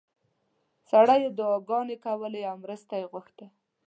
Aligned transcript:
سړیو 0.89 1.29
دعاګانې 1.37 1.97
کولې 2.05 2.41
او 2.49 2.55
مرسته 2.63 2.93
یې 3.01 3.05
غوښته. 3.11 3.45